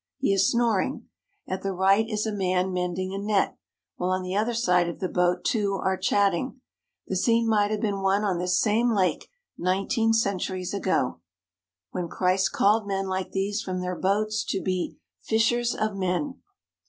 [0.17, 1.07] He is snoring.
[1.47, 3.55] At the right is a man mending a net,
[3.97, 6.59] while on the other side of the boat two are chatting.
[7.05, 9.29] The scene might have been one on this same lake
[9.59, 11.19] nineteen centuries ago,
[11.91, 16.39] when Christ called men like these from their boats to be "fishers of men."